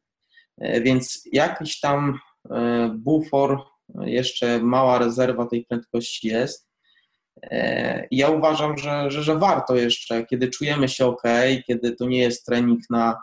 E, 0.60 0.80
więc 0.80 1.22
jakiś 1.32 1.80
tam 1.80 2.18
e, 2.50 2.90
bufor, 2.98 3.64
jeszcze 4.00 4.62
mała 4.62 4.98
rezerwa 4.98 5.46
tej 5.46 5.64
prędkości 5.64 6.28
jest. 6.28 6.70
Ja 8.10 8.28
uważam, 8.30 8.78
że, 8.78 9.10
że, 9.10 9.22
że 9.22 9.38
warto 9.38 9.76
jeszcze, 9.76 10.26
kiedy 10.26 10.48
czujemy 10.48 10.88
się 10.88 11.06
ok, 11.06 11.22
kiedy 11.66 11.92
to 11.92 12.06
nie 12.06 12.18
jest 12.18 12.46
trening 12.46 12.80
na, 12.90 13.22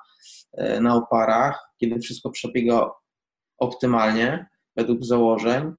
na 0.81 0.95
oparach, 0.95 1.69
kiedy 1.79 1.99
wszystko 1.99 2.29
przebiega 2.29 2.91
optymalnie 3.57 4.45
według 4.75 5.05
założeń, 5.05 5.73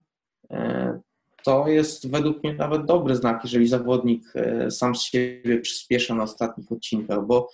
E, 0.53 1.01
to 1.49 1.69
jest 1.69 2.11
według 2.11 2.45
mnie 2.45 2.55
nawet 2.55 2.85
dobry 2.85 3.17
znak, 3.17 3.41
jeżeli 3.45 3.69
zawodnik 3.69 4.23
e, 4.35 4.71
sam 4.71 4.95
z 4.97 5.03
siebie 5.03 5.61
przyspiesza 5.61 6.15
na 6.15 6.23
ostatnich 6.23 6.73
odcinkach, 6.73 7.27
bo, 7.27 7.51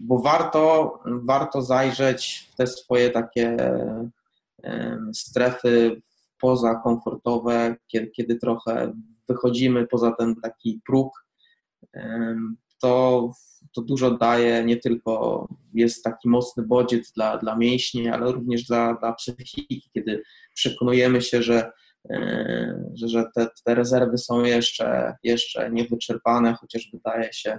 bo 0.00 0.18
warto, 0.18 0.92
warto 1.06 1.62
zajrzeć 1.62 2.48
w 2.52 2.56
te 2.56 2.66
swoje 2.66 3.10
takie 3.10 3.56
strefy 5.12 6.02
pozakomfortowe, 6.40 7.76
kiedy, 7.86 8.06
kiedy 8.06 8.36
trochę 8.36 8.92
wychodzimy 9.28 9.86
poza 9.86 10.12
ten 10.12 10.34
taki 10.42 10.80
próg, 10.86 11.26
to, 12.80 13.30
to 13.74 13.82
dużo 13.82 14.10
daje, 14.10 14.64
nie 14.64 14.76
tylko 14.76 15.46
jest 15.74 16.04
taki 16.04 16.28
mocny 16.28 16.62
bodziec 16.62 17.12
dla, 17.12 17.38
dla 17.38 17.56
mięśni, 17.56 18.08
ale 18.08 18.32
również 18.32 18.64
dla, 18.64 18.94
dla 18.94 19.12
psychiki, 19.12 19.90
kiedy 19.94 20.22
przekonujemy 20.54 21.22
się, 21.22 21.42
że, 21.42 21.70
że, 22.94 23.08
że 23.08 23.24
te, 23.34 23.46
te 23.64 23.74
rezerwy 23.74 24.18
są 24.18 24.42
jeszcze, 24.42 25.16
jeszcze 25.22 25.70
niewyczerpane, 25.70 26.54
chociaż 26.54 26.90
wydaje 26.92 27.32
się 27.32 27.58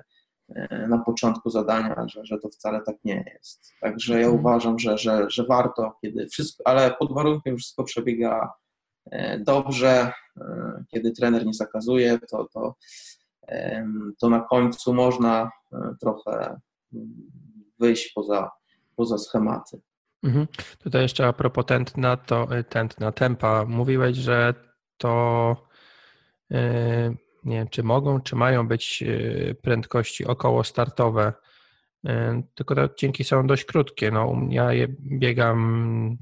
e, 0.56 0.88
na 0.88 0.98
początku 0.98 1.50
zadania, 1.50 2.06
że, 2.08 2.26
że 2.26 2.38
to 2.38 2.50
wcale 2.50 2.82
tak 2.82 2.96
nie 3.04 3.24
jest. 3.34 3.74
Także 3.82 4.14
ja 4.14 4.28
mhm. 4.28 4.40
uważam, 4.40 4.80
że, 4.80 4.98
że, 4.98 5.26
że 5.30 5.44
warto, 5.44 5.98
kiedy 6.02 6.28
wszystko, 6.28 6.68
ale 6.68 6.96
pod 7.00 7.14
warunkiem, 7.14 7.58
że 7.58 7.62
wszystko 7.62 7.84
przebiega 7.84 8.54
e, 9.12 9.40
dobrze, 9.40 10.12
kiedy 10.92 11.12
trener 11.12 11.46
nie 11.46 11.54
zakazuje, 11.54 12.20
to, 12.32 12.48
to, 12.54 12.76
to 14.20 14.30
na 14.30 14.40
końcu 14.40 14.94
można 14.94 15.52
trochę 16.02 16.60
wyjść 17.80 18.12
poza, 18.14 18.52
poza 18.96 19.18
schematy. 19.18 19.82
Mhm. 20.24 20.48
Tutaj 20.80 21.02
jeszcze 21.02 21.28
a 21.28 21.34
propos 21.34 21.66
tętna, 21.66 22.18
to 22.18 22.58
y, 22.58 22.64
tętna, 22.64 23.12
tempa. 23.12 23.66
Mówiłeś, 23.66 24.18
że 24.18 24.54
to 24.98 25.56
nie 27.44 27.58
wiem, 27.58 27.68
czy 27.68 27.84
mogą, 27.84 28.22
czy 28.22 28.36
mają 28.36 28.68
być 28.68 29.04
prędkości 29.62 30.26
około 30.26 30.64
startowe, 30.64 31.34
tylko 32.56 32.76
te 32.76 32.84
odcinki 32.84 33.24
są 33.24 33.48
dość 33.48 33.66
krótkie. 33.66 34.12
No, 34.12 34.36
ja 34.50 34.74
je 34.74 34.88
biegam 35.00 36.18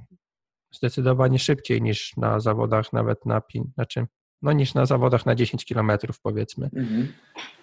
zdecydowanie 0.72 1.40
szybciej 1.40 1.82
niż 1.82 2.18
na 2.18 2.40
zawodach 2.40 2.94
nawet 2.94 3.26
na, 3.26 3.42
znaczy 3.74 4.08
no 4.42 4.52
niż 4.52 4.74
na 4.74 4.86
zawodach 4.86 5.26
na 5.26 5.36
10 5.36 5.66
km 5.66 5.92
powiedzmy. 6.24 6.70
Mhm. 6.76 7.14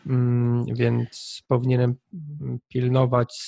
Mm, 0.07 0.65
więc 0.75 1.43
powinienem 1.49 1.95
pilnować 2.69 3.41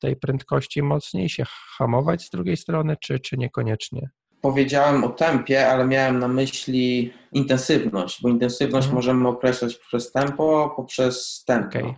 tej 0.00 0.16
prędkości 0.16 0.82
mocniej, 0.82 1.28
się 1.28 1.44
hamować 1.78 2.22
z 2.22 2.30
drugiej 2.30 2.56
strony, 2.56 2.96
czy, 3.00 3.20
czy 3.20 3.36
niekoniecznie? 3.36 4.10
Powiedziałem 4.40 5.04
o 5.04 5.08
tempie, 5.08 5.68
ale 5.68 5.86
miałem 5.86 6.18
na 6.18 6.28
myśli 6.28 7.12
intensywność, 7.32 8.22
bo 8.22 8.28
intensywność 8.28 8.86
mhm. 8.86 8.94
możemy 8.94 9.28
określać 9.28 9.74
poprzez 9.74 10.12
tempo, 10.12 10.72
poprzez 10.76 11.44
tempo. 11.46 11.78
Okay. 11.78 11.94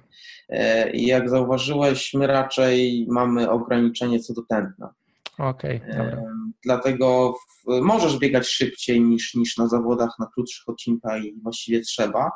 E, 0.49 0.91
I 0.91 1.07
jak 1.07 1.31
zauważyłeś, 1.31 2.15
my 2.15 2.27
raczej 2.27 3.07
mamy 3.11 3.51
ograniczenie 3.51 4.21
co 4.21 4.35
do 4.35 4.43
tętna. 4.43 4.95
Okej, 5.39 5.77
okay, 5.77 5.89
dobra. 5.89 6.23
Dlatego 6.65 7.33
w, 7.33 7.81
możesz 7.81 8.19
biegać 8.19 8.49
szybciej 8.49 9.01
niż, 9.01 9.35
niż 9.35 9.57
na 9.57 9.69
zawodach 9.69 10.11
na 10.19 10.27
krótszych 10.35 10.69
odcinkach 10.69 11.25
i 11.25 11.35
właściwie 11.43 11.81
trzeba, 11.81 12.25
e, 12.27 12.31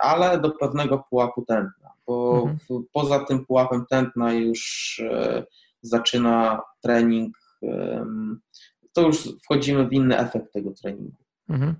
ale 0.00 0.40
do 0.40 0.50
pewnego 0.50 1.04
pułapu 1.10 1.44
tętna, 1.44 1.90
bo 2.06 2.42
mhm. 2.46 2.84
poza 2.92 3.24
tym 3.24 3.46
pułapem 3.46 3.84
tętna 3.90 4.32
już 4.32 5.02
e, 5.10 5.44
zaczyna 5.82 6.62
trening, 6.82 7.36
e, 7.62 8.04
to 8.92 9.00
już 9.00 9.28
wchodzimy 9.44 9.88
w 9.88 9.92
inny 9.92 10.18
efekt 10.18 10.52
tego 10.52 10.70
treningu. 10.82 11.16
Mhm. 11.48 11.74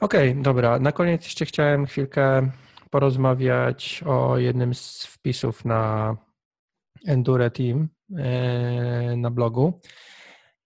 Okej, 0.00 0.30
okay, 0.30 0.42
dobra. 0.42 0.78
Na 0.78 0.92
koniec 0.92 1.24
jeszcze 1.24 1.44
chciałem 1.44 1.86
chwilkę 1.86 2.50
porozmawiać 2.90 4.02
o 4.06 4.38
jednym 4.38 4.74
z 4.74 5.06
wpisów 5.06 5.64
na 5.64 6.16
Endure 7.06 7.50
Team 7.50 7.88
e, 8.16 9.16
na 9.16 9.30
blogu. 9.30 9.80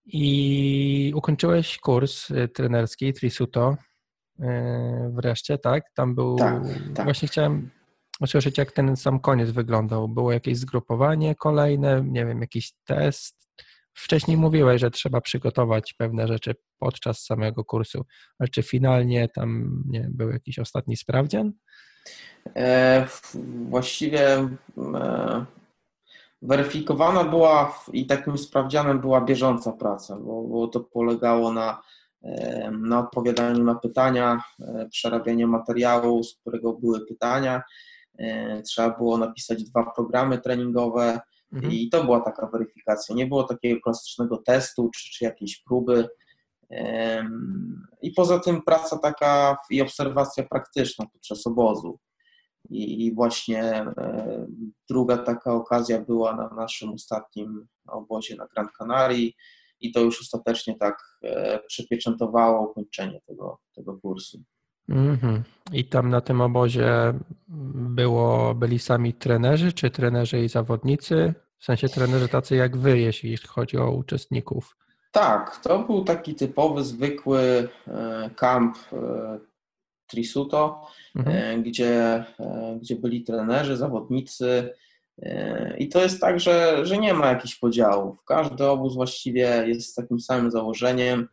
I 0.05 1.13
ukończyłeś 1.17 1.79
kurs 1.79 2.31
e, 2.31 2.49
trenerski 2.49 3.13
Trisuto 3.13 3.71
e, 3.71 3.90
wreszcie, 5.11 5.59
tak? 5.59 5.85
Tam 5.95 6.15
był. 6.15 6.37
Tak, 6.37 6.63
tak. 6.95 7.05
Właśnie 7.05 7.29
chciałem 7.29 7.71
usłyszeć, 8.21 8.59
jak 8.59 8.73
ten 8.73 8.97
sam 8.97 9.21
koniec 9.21 9.51
wyglądał. 9.51 10.09
Było 10.09 10.33
jakieś 10.33 10.59
zgrupowanie 10.59 11.35
kolejne, 11.35 12.03
nie 12.05 12.27
wiem, 12.27 12.41
jakiś 12.41 12.73
test. 12.85 13.51
Wcześniej 13.95 14.37
mówiłeś, 14.37 14.81
że 14.81 14.91
trzeba 14.91 15.21
przygotować 15.21 15.95
pewne 15.95 16.29
rzeczy 16.29 16.55
podczas 16.79 17.25
samego 17.25 17.65
kursu, 17.65 18.05
ale 18.39 18.49
czy 18.49 18.63
finalnie 18.63 19.29
tam 19.29 19.83
nie 19.87 20.09
był 20.11 20.31
jakiś 20.31 20.59
ostatni 20.59 20.97
sprawdzian? 20.97 21.53
E, 22.57 23.07
właściwie 23.69 24.49
e, 24.95 25.47
Weryfikowana 26.43 27.25
była 27.25 27.85
i 27.93 28.07
takim 28.07 28.39
sprawdzianem 28.39 29.01
była 29.01 29.21
bieżąca 29.21 29.73
praca, 29.73 30.17
bo, 30.17 30.43
bo 30.43 30.69
to 30.69 30.81
polegało 30.81 31.53
na, 31.53 31.83
na 32.73 32.99
odpowiadaniu 32.99 33.65
na 33.65 33.75
pytania, 33.75 34.43
e, 34.61 34.89
przerabianiu 34.91 35.49
materiału, 35.49 36.23
z 36.23 36.35
którego 36.35 36.73
były 36.73 37.07
pytania. 37.07 37.63
E, 38.19 38.63
trzeba 38.63 38.97
było 38.99 39.19
napisać 39.19 39.65
dwa 39.65 39.93
programy 39.97 40.39
treningowe 40.39 41.21
mhm. 41.53 41.73
i 41.73 41.89
to 41.89 42.05
była 42.05 42.21
taka 42.21 42.47
weryfikacja. 42.47 43.15
Nie 43.15 43.27
było 43.27 43.45
takiego 43.45 43.81
klasycznego 43.81 44.37
testu 44.37 44.91
czy, 44.95 45.11
czy 45.11 45.25
jakiejś 45.25 45.63
próby. 45.63 46.09
I 48.03 48.11
poza 48.11 48.39
tym 48.39 48.63
praca 48.63 48.99
taka 48.99 49.57
i 49.71 49.83
obserwacja 49.83 50.45
praktyczna 50.51 51.07
podczas 51.13 51.47
obozu. 51.47 51.99
I 52.71 53.13
właśnie 53.15 53.63
e, 53.63 54.47
druga 54.89 55.19
taka 55.19 55.53
okazja 55.53 56.01
była 56.01 56.37
na 56.37 56.49
naszym 56.49 56.91
ostatnim 56.91 57.67
obozie 57.89 58.37
na 58.37 58.47
Gran 58.47 58.69
Canaria 58.79 59.31
i 59.81 59.93
to 59.93 60.01
już 60.01 60.21
ostatecznie 60.21 60.75
tak 60.79 60.99
e, 61.23 61.61
przypieczętowało 61.67 62.71
ukończenie 62.71 63.21
tego, 63.27 63.59
tego 63.75 63.99
kursu. 63.99 64.39
Mm 64.89 65.17
-hmm. 65.17 65.41
I 65.73 65.85
tam 65.85 66.11
na 66.11 66.21
tym 66.21 66.41
obozie 66.41 67.15
było, 67.75 68.55
byli 68.55 68.79
sami 68.79 69.15
trenerzy, 69.15 69.73
czy 69.73 69.91
trenerzy 69.91 70.41
i 70.45 70.49
zawodnicy? 70.49 71.35
W 71.59 71.65
sensie 71.65 71.89
trenerzy 71.89 72.29
tacy 72.29 72.57
jak 72.57 72.77
wy, 72.77 72.99
jeśli 72.99 73.37
chodzi 73.37 73.79
o 73.79 73.91
uczestników. 73.91 74.77
Tak, 75.13 75.61
to 75.63 75.79
był 75.79 76.05
taki 76.05 76.35
typowy, 76.35 76.85
zwykły 76.85 77.69
e, 77.89 78.31
kamp 78.37 78.79
Trisuto, 80.11 80.87
mhm. 81.17 81.37
E, 81.37 81.63
gdzie, 81.63 82.25
e, 82.41 82.79
gdzie 82.81 82.97
byli 82.97 83.25
trenerzy, 83.25 83.77
zawodnicy. 83.77 84.75
E, 85.23 85.77
I 85.79 85.89
to 85.89 86.03
jest 86.03 86.21
tak, 86.21 86.41
że, 86.41 86.87
że 86.87 86.99
nie 86.99 87.15
ma 87.15 87.27
jakichś 87.27 87.55
podziałów. 87.55 88.25
Każdy 88.25 88.67
obóz 88.67 88.95
właściwie 88.95 89.65
jest 89.67 89.91
z 89.91 89.95
takim 89.95 90.21
samym 90.21 90.51
założeniem 90.51 91.29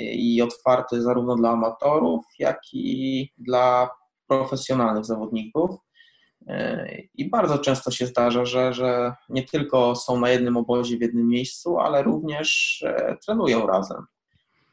i 0.00 0.42
otwarty 0.42 1.02
zarówno 1.02 1.36
dla 1.36 1.50
amatorów, 1.50 2.24
jak 2.38 2.60
i 2.72 3.28
dla 3.38 3.90
profesjonalnych 4.28 5.04
zawodników. 5.04 5.70
I 7.14 7.30
bardzo 7.30 7.58
często 7.58 7.90
się 7.90 8.06
zdarza, 8.06 8.44
że, 8.44 8.72
że 8.72 9.14
nie 9.28 9.42
tylko 9.42 9.96
są 9.96 10.20
na 10.20 10.30
jednym 10.30 10.56
obozie 10.56 10.96
w 10.96 11.00
jednym 11.00 11.28
miejscu, 11.28 11.78
ale 11.78 12.02
również 12.02 12.82
trenują 13.26 13.66
razem. 13.66 14.06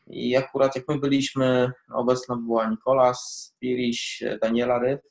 I 0.07 0.37
akurat 0.37 0.75
jak 0.75 0.85
my 0.87 0.99
byliśmy, 0.99 1.71
obecna 1.93 2.35
była 2.35 2.69
Nikola 2.69 3.13
Spiriś, 3.13 4.23
Daniela 4.41 4.79
Ryb. 4.79 5.01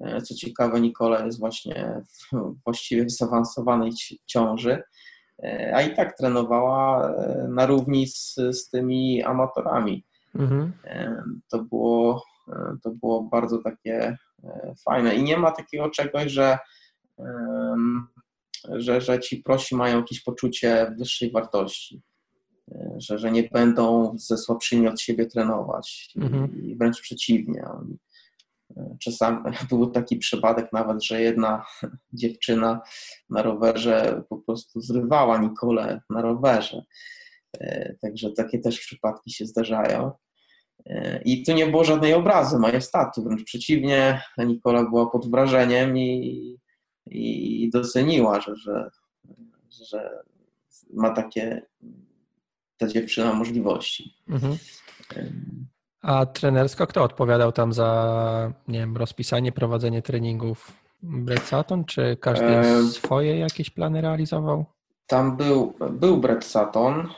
E, 0.00 0.22
co 0.22 0.34
ciekawe, 0.34 0.80
Nikola 0.80 1.24
jest 1.24 1.38
właśnie 1.38 2.02
w, 2.08 2.54
właściwie 2.64 3.04
w 3.04 3.10
zaawansowanej 3.10 3.92
ciąży, 4.26 4.82
e, 5.42 5.72
a 5.74 5.82
i 5.82 5.94
tak 5.94 6.16
trenowała 6.16 7.10
e, 7.10 7.48
na 7.48 7.66
równi 7.66 8.06
z, 8.06 8.34
z 8.34 8.70
tymi 8.70 9.22
amatorami. 9.22 10.04
Mhm. 10.34 10.72
To, 11.50 11.62
było, 11.62 12.24
to 12.82 12.90
było 12.90 13.22
bardzo 13.22 13.58
takie 13.58 14.16
fajne. 14.84 15.14
I 15.14 15.22
nie 15.22 15.36
ma 15.36 15.50
takiego 15.50 15.90
czegoś, 15.90 16.32
że, 16.32 16.58
że, 18.64 19.00
że 19.00 19.20
ci 19.20 19.36
prosi 19.36 19.76
mają 19.76 19.96
jakieś 19.96 20.22
poczucie 20.22 20.94
wyższej 20.98 21.30
wartości 21.30 22.02
że, 22.96 23.18
że 23.18 23.32
nie 23.32 23.42
będą 23.42 24.14
ze 24.18 24.38
słabszymi 24.38 24.88
od 24.88 25.00
siebie 25.00 25.26
trenować 25.26 26.12
mhm. 26.16 26.62
i 26.62 26.76
wręcz 26.76 27.00
przeciwnie. 27.00 27.64
Czasami 29.00 29.38
był 29.68 29.90
taki 29.90 30.16
przypadek 30.16 30.72
nawet, 30.72 31.04
że 31.04 31.20
jedna 31.22 31.66
dziewczyna 32.12 32.80
na 33.30 33.42
rowerze 33.42 34.22
po 34.28 34.38
prostu 34.38 34.80
zrywała 34.80 35.38
Nikolę 35.38 36.00
na 36.10 36.22
rowerze. 36.22 36.82
E, 37.60 37.94
także 38.00 38.30
takie 38.30 38.58
też 38.58 38.80
przypadki 38.80 39.32
się 39.32 39.46
zdarzają. 39.46 40.12
E, 40.86 41.22
I 41.24 41.44
tu 41.44 41.52
nie 41.52 41.66
było 41.66 41.84
żadnej 41.84 42.14
obrazy 42.14 42.58
majestatu, 42.58 43.22
wręcz 43.22 43.44
przeciwnie, 43.44 44.22
Nikola 44.38 44.84
była 44.84 45.10
pod 45.10 45.30
wrażeniem 45.30 45.98
i, 45.98 46.58
i 47.06 47.70
doceniła, 47.72 48.40
że, 48.40 48.56
że, 48.56 48.90
że 49.90 50.10
ma 50.92 51.10
takie 51.10 51.62
ta 52.76 52.88
dziewczyna 52.88 53.32
możliwości. 53.32 54.14
Mhm. 54.28 54.56
A 56.04 56.26
trenersko 56.26 56.86
kto 56.86 57.02
odpowiadał 57.02 57.52
tam 57.52 57.72
za, 57.72 58.52
nie 58.68 58.78
wiem, 58.78 58.96
rozpisanie, 58.96 59.52
prowadzenie 59.52 60.02
treningów? 60.02 60.72
Brett 61.02 61.42
Sutton, 61.42 61.84
czy 61.84 62.16
każdy 62.20 62.46
e... 62.46 62.82
swoje 62.82 63.38
jakieś 63.38 63.70
plany 63.70 64.00
realizował? 64.00 64.64
Tam 65.06 65.36
był, 65.36 65.74
był 65.90 66.16
Brett 66.16 66.44
Sutton. 66.44 67.08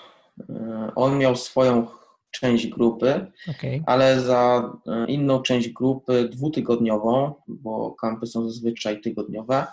E, 0.50 0.92
on 0.94 1.18
miał 1.18 1.36
swoją 1.36 1.86
część 2.30 2.66
grupy, 2.66 3.26
okay. 3.50 3.82
ale 3.86 4.20
za 4.20 4.72
e, 4.86 5.06
inną 5.06 5.42
część 5.42 5.68
grupy 5.68 6.28
dwutygodniową, 6.28 7.34
bo 7.48 7.90
kampy 7.90 8.26
są 8.26 8.48
zazwyczaj 8.48 9.00
tygodniowe, 9.00 9.66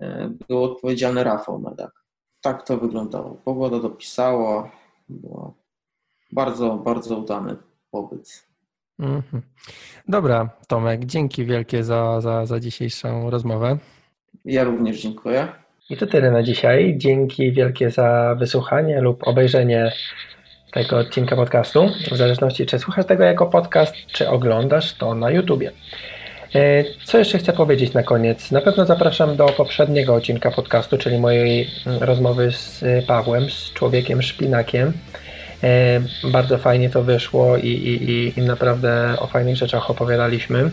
e, 0.00 0.30
był 0.48 0.64
odpowiedzialny 0.64 1.24
Rafał 1.24 1.58
Medak. 1.58 2.04
Tak 2.40 2.66
to 2.66 2.78
wyglądało. 2.78 3.30
Pogoda 3.44 3.78
dopisało, 3.78 4.70
było 5.08 5.54
bardzo, 6.32 6.76
bardzo 6.76 7.18
udany 7.18 7.56
pobyt. 7.90 8.47
Mhm. 8.98 9.42
Dobra, 10.08 10.48
Tomek, 10.68 11.04
dzięki 11.04 11.44
wielkie 11.44 11.84
za, 11.84 12.20
za, 12.20 12.46
za 12.46 12.60
dzisiejszą 12.60 13.30
rozmowę. 13.30 13.78
Ja 14.44 14.64
również 14.64 15.02
dziękuję. 15.02 15.48
I 15.90 15.96
to 15.96 16.06
tyle 16.06 16.30
na 16.30 16.42
dzisiaj. 16.42 16.94
Dzięki 16.96 17.52
wielkie 17.52 17.90
za 17.90 18.36
wysłuchanie 18.38 19.00
lub 19.00 19.28
obejrzenie 19.28 19.92
tego 20.72 20.98
odcinka 20.98 21.36
podcastu. 21.36 21.88
W 22.12 22.16
zależności, 22.16 22.66
czy 22.66 22.78
słuchasz 22.78 23.06
tego 23.06 23.24
jako 23.24 23.46
podcast, 23.46 23.94
czy 24.06 24.28
oglądasz 24.28 24.94
to 24.94 25.14
na 25.14 25.30
YouTubie. 25.30 25.72
E, 26.54 26.84
co 27.04 27.18
jeszcze 27.18 27.38
chcę 27.38 27.52
powiedzieć 27.52 27.92
na 27.92 28.02
koniec? 28.02 28.50
Na 28.50 28.60
pewno 28.60 28.86
zapraszam 28.86 29.36
do 29.36 29.46
poprzedniego 29.46 30.14
odcinka 30.14 30.50
podcastu, 30.50 30.98
czyli 30.98 31.18
mojej 31.18 31.70
mm, 31.86 32.02
rozmowy 32.02 32.52
z 32.52 32.84
Pawłem, 33.06 33.50
z 33.50 33.72
człowiekiem 33.72 34.22
szpinakiem. 34.22 34.92
Bardzo 36.24 36.58
fajnie 36.58 36.90
to 36.90 37.02
wyszło 37.02 37.56
i, 37.56 37.68
i, 37.68 38.38
i 38.40 38.42
naprawdę 38.42 39.14
o 39.18 39.26
fajnych 39.26 39.56
rzeczach 39.56 39.90
opowiadaliśmy. 39.90 40.70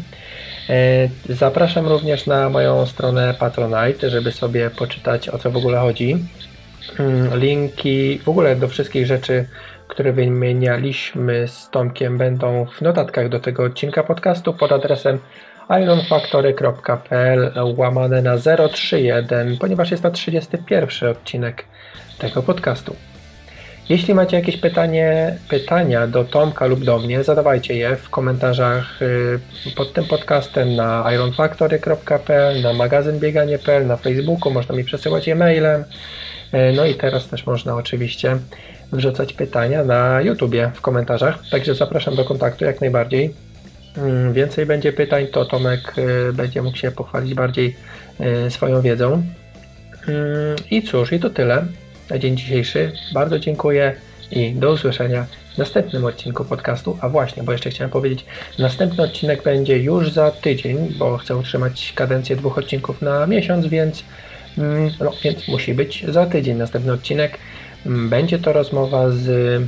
Zapraszam 1.30 1.88
również 1.88 2.26
na 2.26 2.50
moją 2.50 2.86
stronę 2.86 3.36
Patronite, 3.40 4.10
żeby 4.10 4.32
sobie 4.32 4.70
poczytać 4.70 5.30
o 5.30 5.38
co 5.38 5.52
w 5.52 5.58
ogóle 5.58 5.80
chodzi. 5.80 6.18
Mm, 7.00 7.40
linki 7.40 8.20
w 8.20 8.30
ogóle 8.30 8.56
do 8.56 8.68
wszystkich 8.68 9.06
rzeczy, 9.06 9.46
które 9.88 10.14
wymienialiśmy 10.14 11.48
z 11.48 11.70
Tomkiem, 11.70 12.18
będą 12.18 12.66
w 12.66 12.82
notatkach 12.82 13.30
do 13.30 13.40
tego 13.40 13.64
odcinka 13.64 14.04
podcastu 14.04 14.54
pod 14.54 14.72
adresem 14.72 15.20
ironfactory.pl 15.70 17.52
łamane 17.78 18.22
na 18.22 18.38
031, 18.70 19.58
ponieważ 19.58 19.92
jest 19.92 20.04
to 20.04 20.12
31 20.12 21.10
odcinek 21.10 21.66
tego 22.18 22.44
podcastu. 22.44 22.96
Jeśli 23.90 24.14
macie 24.14 24.38
jakieś 24.38 24.58
pytanie, 24.58 25.38
pytania 25.50 26.08
do 26.08 26.24
Tomka 26.24 26.66
lub 26.66 26.84
do 26.84 27.00
mnie, 27.00 27.24
zadawajcie 27.24 27.74
je 27.74 27.96
w 27.96 28.10
komentarzach 28.10 29.02
y, 29.02 29.40
pod 29.76 29.94
tym 29.94 30.06
podcastem 30.06 30.76
na 30.76 31.14
ironfactory.pl, 31.14 32.62
na 32.62 32.74
magazynbieganie.pl, 32.74 33.88
na 33.88 33.98
Facebooku, 33.98 34.54
można 34.54 34.76
mi 34.76 34.84
przesyłać 34.84 35.30
e-mailem. 35.30 35.82
Y, 35.82 36.74
no 36.76 36.86
i 36.86 36.96
teraz 36.96 37.28
też 37.28 37.46
można 37.46 37.76
oczywiście 37.76 38.38
wrzucać 38.92 39.34
pytania 39.34 39.84
na 39.84 40.22
YouTubie 40.22 40.72
w 40.76 40.82
komentarzach, 40.82 41.40
także 41.52 41.76
zapraszam 41.76 42.16
do 42.16 42.26
kontaktu 42.26 42.66
jak 42.66 42.82
najbardziej. 42.82 43.34
Mm, 43.98 44.34
więcej 44.34 44.66
będzie 44.66 44.94
pytań, 44.94 45.28
to 45.28 45.46
Tomek 45.46 45.94
y, 45.98 46.34
będzie 46.34 46.62
mógł 46.62 46.78
się 46.78 46.92
pochwalić 46.92 47.34
bardziej 47.34 47.76
swoją 48.50 48.82
wiedzą. 48.82 49.24
Mm, 50.08 50.56
I 50.72 50.82
cóż, 50.82 51.12
i 51.12 51.20
to 51.20 51.30
tyle 51.30 51.66
na 52.10 52.18
dzień 52.20 52.38
dzisiejszy. 52.38 52.92
Bardzo 53.14 53.40
dziękuję 53.40 53.96
i 54.32 54.52
do 54.52 54.72
usłyszenia 54.72 55.26
w 55.56 55.58
następnym 55.58 56.06
odcinku 56.06 56.46
podcastu. 56.46 56.98
A 57.02 57.10
właśnie, 57.10 57.44
bo 57.44 57.52
jeszcze 57.52 57.70
chciałem 57.70 57.92
powiedzieć, 57.92 58.26
następny 58.60 59.04
odcinek 59.04 59.44
będzie 59.44 59.78
już 59.78 60.12
za 60.12 60.32
tydzień, 60.32 60.94
bo 60.98 61.18
chcę 61.18 61.38
utrzymać 61.38 61.94
kadencję 61.96 62.36
dwóch 62.36 62.58
odcinków 62.58 63.02
na 63.02 63.28
miesiąc, 63.28 63.68
więc, 63.68 64.04
mm, 64.58 64.92
no, 65.00 65.12
więc 65.24 65.48
musi 65.48 65.74
być 65.74 66.06
za 66.08 66.26
tydzień 66.26 66.58
następny 66.58 66.92
odcinek. 66.92 67.38
Mm, 67.86 68.10
będzie 68.10 68.40
to 68.40 68.54
rozmowa 68.54 69.10
z 69.10 69.62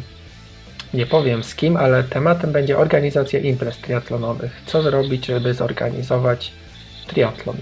nie 0.93 1.05
powiem 1.05 1.43
z 1.43 1.55
kim, 1.55 1.77
ale 1.77 2.03
tematem 2.03 2.51
będzie 2.51 2.77
organizacja 2.77 3.39
imprez 3.39 3.77
triatlonowych. 3.77 4.61
Co 4.65 4.81
zrobić, 4.81 5.25
żeby 5.25 5.53
zorganizować 5.53 6.51
triatlon 7.07 7.57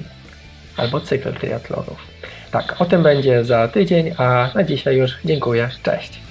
albo 0.77 1.01
cykl 1.01 1.33
triatlonów. 1.33 1.97
Tak, 2.55 2.81
o 2.81 2.85
tym 2.85 3.03
będzie 3.03 3.43
za 3.43 3.67
tydzień, 3.67 4.11
a 4.17 4.49
na 4.55 4.63
dzisiaj 4.63 4.97
już 4.97 5.11
dziękuję. 5.25 5.69
Cześć. 5.83 6.24